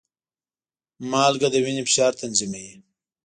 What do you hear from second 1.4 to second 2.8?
د وینې فشار تنظیموي.